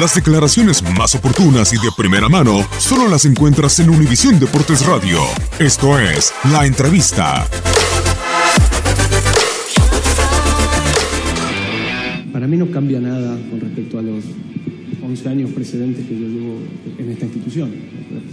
Las 0.00 0.16
declaraciones 0.16 0.82
más 0.98 1.14
oportunas 1.14 1.72
y 1.72 1.76
de 1.76 1.88
primera 1.96 2.28
mano 2.28 2.66
solo 2.78 3.08
las 3.08 3.26
encuentras 3.26 3.78
en 3.78 3.90
Univisión 3.90 4.40
Deportes 4.40 4.84
Radio. 4.84 5.20
Esto 5.60 5.96
es 6.00 6.32
La 6.50 6.66
Entrevista. 6.66 7.46
Para 12.32 12.48
mí 12.48 12.56
no 12.56 12.72
cambia 12.72 12.98
nada 12.98 13.38
con 13.48 13.60
respecto 13.60 14.00
a 14.00 14.02
los 14.02 14.24
11 15.00 15.28
años 15.28 15.50
precedentes 15.52 16.04
que 16.06 16.18
yo 16.18 16.26
llevo 16.26 16.56
en 16.98 17.10
esta 17.12 17.26
institución. 17.26 17.70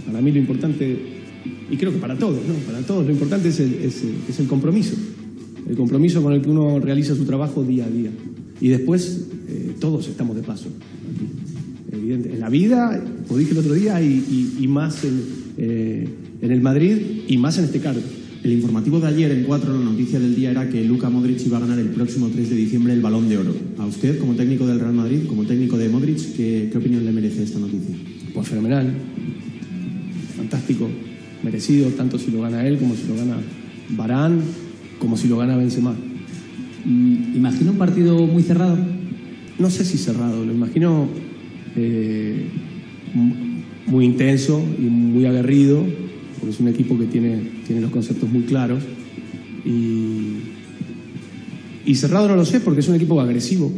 Para 0.06 0.20
mí 0.20 0.32
lo 0.32 0.38
importante, 0.38 0.98
y 1.70 1.76
creo 1.76 1.92
que 1.92 1.98
para 1.98 2.18
todos, 2.18 2.44
¿no? 2.44 2.54
Para 2.66 2.80
todos 2.80 3.06
lo 3.06 3.12
importante 3.12 3.50
es 3.50 3.60
el, 3.60 4.46
compromiso. 4.48 4.96
El 5.68 5.76
compromiso 5.76 6.24
con 6.24 6.32
el 6.32 6.42
que 6.42 6.50
uno 6.50 6.80
realiza 6.80 7.14
su 7.14 7.24
trabajo 7.24 7.62
día 7.62 7.84
a 7.84 7.88
día. 7.88 8.10
Y 8.60 8.68
después 8.68 9.28
eh, 9.46 9.76
todos 9.78 10.08
estamos 10.08 10.34
de 10.34 10.42
paso. 10.42 10.68
Evidente, 12.02 12.32
en 12.32 12.40
la 12.40 12.48
vida, 12.48 13.00
como 13.28 13.38
dije 13.38 13.52
el 13.52 13.58
otro 13.58 13.74
día, 13.74 14.02
y, 14.02 14.06
y- 14.58 14.64
y 14.64 14.66
más 14.66 15.04
en, 15.04 15.22
eh, 15.56 16.08
en 16.40 16.50
el 16.50 16.60
Madrid 16.60 16.96
y 17.28 17.36
más 17.38 17.58
en 17.58 17.64
este 17.66 17.78
cargo. 17.78 18.00
El 18.42 18.50
informativo 18.50 18.98
de 18.98 19.06
ayer, 19.06 19.30
en 19.30 19.44
4, 19.44 19.72
la 19.72 19.84
noticia 19.84 20.18
del 20.18 20.34
día 20.34 20.50
era 20.50 20.68
que 20.68 20.82
Luka 20.84 21.08
Modric 21.10 21.46
iba 21.46 21.58
a 21.58 21.60
ganar 21.60 21.78
el 21.78 21.90
próximo 21.90 22.28
3 22.28 22.50
de 22.50 22.56
diciembre 22.56 22.92
el 22.92 23.00
Balón 23.00 23.28
de 23.28 23.38
Oro. 23.38 23.54
A 23.78 23.86
usted, 23.86 24.18
como 24.18 24.34
técnico 24.34 24.66
del 24.66 24.80
Real 24.80 24.94
Madrid, 24.94 25.20
como 25.28 25.44
técnico 25.44 25.78
de 25.78 25.88
Modric, 25.88 26.18
¿qué, 26.34 26.68
qué 26.72 26.78
opinión 26.78 27.04
le 27.04 27.12
merece 27.12 27.44
esta 27.44 27.60
noticia? 27.60 27.94
Pues 28.34 28.48
fenomenal, 28.48 28.92
fantástico, 30.36 30.88
merecido, 31.44 31.88
tanto 31.90 32.18
si 32.18 32.32
lo 32.32 32.40
gana 32.42 32.66
él 32.66 32.78
como 32.78 32.96
si 32.96 33.06
lo 33.06 33.14
gana 33.14 33.36
Barán, 33.90 34.40
como 34.98 35.16
si 35.16 35.28
lo 35.28 35.36
gana 35.38 35.56
Benzema. 35.56 35.94
Mm, 36.84 37.36
Imagino 37.36 37.70
un 37.70 37.78
partido 37.78 38.26
muy 38.26 38.42
cerrado. 38.42 38.76
No 39.60 39.70
sé 39.70 39.84
si 39.84 39.98
cerrado, 39.98 40.44
lo 40.44 40.52
imagino 40.52 41.08
eh, 41.76 42.46
muy 43.86 44.04
intenso 44.04 44.62
y 44.78 44.82
muy 44.82 45.26
aguerrido, 45.26 45.84
porque 46.38 46.54
es 46.54 46.60
un 46.60 46.68
equipo 46.68 46.98
que 46.98 47.06
tiene, 47.06 47.40
tiene 47.66 47.80
los 47.82 47.90
conceptos 47.90 48.30
muy 48.30 48.42
claros. 48.42 48.82
Y, 49.64 50.38
y 51.90 51.94
cerrado 51.94 52.28
no 52.28 52.36
lo 52.36 52.44
sé, 52.44 52.60
porque 52.60 52.80
es 52.80 52.88
un 52.88 52.94
equipo 52.96 53.20
agresivo, 53.20 53.70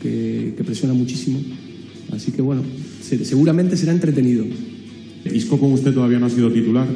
que, 0.00 0.54
que 0.56 0.64
presiona 0.64 0.94
muchísimo. 0.94 1.40
Así 2.12 2.32
que 2.32 2.42
bueno, 2.42 2.62
se- 3.00 3.24
seguramente 3.24 3.76
será 3.76 3.92
entretenido. 3.92 4.44
Isco 5.32 5.58
con 5.58 5.72
usted 5.72 5.94
todavía 5.94 6.18
no 6.18 6.26
ha 6.26 6.30
sido 6.30 6.50
titular, 6.50 6.86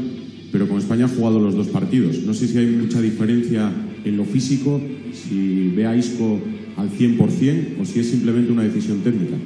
pero 0.53 0.69
con 0.69 0.79
España 0.79 1.05
ha 1.05 1.09
jugado 1.09 1.39
los 1.41 1.55
dos 1.55 1.69
partidos. 1.69 2.23
No 2.25 2.35
sé 2.35 2.49
si 2.49 2.59
hay 2.59 2.67
mucha 2.67 3.01
diferencia 3.01 3.73
en 4.05 4.17
lo 4.17 4.25
físico, 4.25 4.81
si 5.13 5.69
ve 5.75 5.87
a 5.87 5.97
Isco 5.97 6.41
al 6.77 6.91
100% 6.91 7.81
o 7.81 7.85
si 7.85 8.01
es 8.01 8.09
simplemente 8.11 8.53
una 8.53 8.63
decisión 8.65 9.01
técnica. 9.01 9.37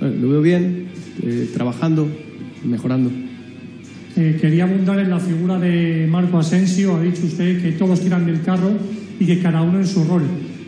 Bueno, 0.00 0.16
lo 0.20 0.28
veo 0.28 0.42
bien, 0.42 0.86
eh, 1.22 1.50
trabajando, 1.52 2.08
mejorando. 2.64 3.10
Eh, 4.16 4.38
quería 4.40 4.64
abundar 4.64 4.98
en 5.00 5.10
la 5.10 5.18
figura 5.18 5.58
de 5.58 6.06
Marco 6.08 6.38
Asensio. 6.38 6.96
Ha 6.96 7.02
dicho 7.02 7.26
usted 7.26 7.62
que 7.62 7.72
todos 7.72 8.00
tiran 8.00 8.26
del 8.26 8.42
carro 8.42 8.72
y 9.18 9.26
que 9.26 9.40
cada 9.40 9.62
uno 9.62 9.78
en 9.78 9.86
su 9.86 10.04
rol. 10.04 10.22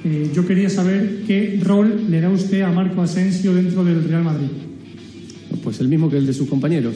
Eh, 0.05 0.31
yo 0.35 0.47
quería 0.47 0.69
saber 0.69 1.23
qué 1.27 1.61
rol 1.63 2.07
le 2.09 2.21
da 2.21 2.31
usted 2.31 2.63
a 2.63 2.71
Marco 2.71 3.03
Asensio 3.03 3.55
dentro 3.55 3.85
del 3.85 4.05
Real 4.05 4.25
Madrid. 4.25 4.49
Pues 5.63 5.81
el 5.81 5.89
mismo 5.89 6.11
que 6.11 6.17
el 6.17 6.27
de 6.27 6.33
sus 6.33 6.49
compañeros. 6.49 6.95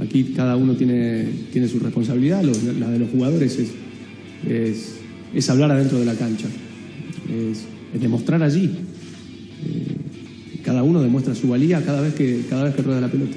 Aquí 0.00 0.32
cada 0.34 0.56
uno 0.56 0.74
tiene, 0.74 1.26
tiene 1.52 1.68
su 1.68 1.78
responsabilidad, 1.78 2.42
la 2.42 2.90
de 2.90 2.98
los 2.98 3.10
jugadores 3.10 3.56
es, 3.58 3.70
es, 4.48 4.98
es 5.32 5.50
hablar 5.50 5.70
adentro 5.70 6.00
de 6.00 6.06
la 6.06 6.14
cancha, 6.14 6.46
es, 7.28 7.64
es 7.94 8.00
demostrar 8.00 8.42
allí. 8.42 8.70
Cada 10.72 10.84
uno 10.84 11.02
demuestra 11.02 11.34
su 11.34 11.48
valía 11.48 11.84
cada 11.84 12.00
vez 12.00 12.14
que, 12.14 12.46
cada 12.48 12.64
vez 12.64 12.74
que 12.74 12.80
rueda 12.80 13.02
la 13.02 13.08
pelota. 13.08 13.36